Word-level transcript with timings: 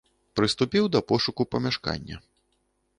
Прыступіў 0.39 0.89
да 0.97 1.03
пошуку 1.13 1.41
памяшкання. 1.55 2.15